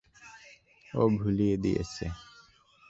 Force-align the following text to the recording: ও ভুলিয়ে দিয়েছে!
ও 0.91 1.03
ভুলিয়ে 1.17 1.55
দিয়েছে! 1.57 2.05